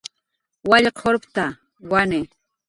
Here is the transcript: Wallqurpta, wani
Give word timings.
Wallqurpta, 0.69 1.45
wani 1.91 2.21